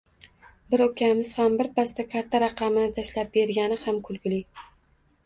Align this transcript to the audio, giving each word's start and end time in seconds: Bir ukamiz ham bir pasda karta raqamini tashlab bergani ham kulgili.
Bir 0.73 0.81
ukamiz 0.85 1.33
ham 1.39 1.57
bir 1.59 1.69
pasda 1.75 2.05
karta 2.13 2.41
raqamini 2.45 2.87
tashlab 2.97 3.29
bergani 3.37 3.79
ham 3.85 4.01
kulgili. 4.09 4.41